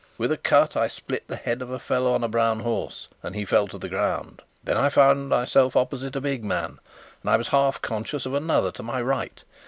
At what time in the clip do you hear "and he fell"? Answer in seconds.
3.21-3.67